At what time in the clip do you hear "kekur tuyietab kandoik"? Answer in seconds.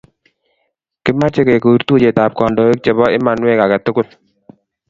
1.47-2.77